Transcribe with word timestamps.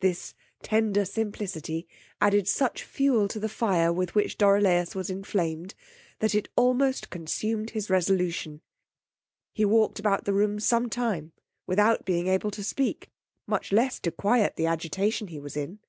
This 0.00 0.32
tender 0.62 1.04
simplicity 1.04 1.86
added 2.18 2.48
such 2.48 2.82
fewel 2.82 3.28
to 3.28 3.38
the 3.38 3.46
fire 3.50 3.92
with 3.92 4.14
which 4.14 4.38
Dorilaus 4.38 4.94
was 4.94 5.10
enflamed, 5.10 5.74
that 6.20 6.34
it 6.34 6.48
almost 6.56 7.10
consumed 7.10 7.68
his 7.72 7.90
resolution: 7.90 8.62
he 9.52 9.66
walked 9.66 9.98
about 9.98 10.24
the 10.24 10.32
room 10.32 10.60
some 10.60 10.88
time 10.88 11.32
without 11.66 12.06
being 12.06 12.26
able 12.26 12.50
to 12.52 12.64
speak, 12.64 13.10
much 13.46 13.70
less 13.70 14.00
to 14.00 14.10
quiet 14.10 14.56
the 14.56 14.64
agitation 14.64 15.28
he 15.28 15.38
was 15.38 15.58
in. 15.58 15.80